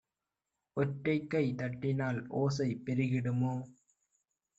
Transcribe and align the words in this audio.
ஒற்றைக்கை 0.77 1.43
தட்டினால் 1.55 2.19
ஓசை 2.33 2.67
பெருகிடுமோ 2.85 3.53